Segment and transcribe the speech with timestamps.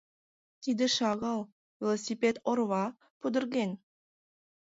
[0.63, 1.41] Тиде шагал,
[1.81, 2.85] велосипед орва
[3.19, 3.71] пудырген...